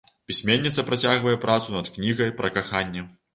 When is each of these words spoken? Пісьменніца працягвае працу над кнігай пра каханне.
Пісьменніца 0.29 0.85
працягвае 0.87 1.33
працу 1.45 1.75
над 1.77 1.93
кнігай 1.99 2.33
пра 2.41 2.53
каханне. 2.57 3.07